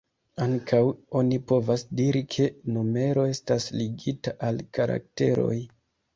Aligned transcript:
Ankaŭ 0.43 0.77
oni 1.19 1.37
povas 1.51 1.83
diri 1.99 2.21
ke 2.37 2.47
numero 2.79 3.27
estas 3.35 3.69
ligita 3.83 4.35
al 4.51 4.61
karakteroj. 4.81 5.55